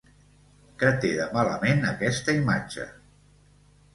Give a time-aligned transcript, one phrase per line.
[0.83, 2.87] Què té de malament aquesta imatge?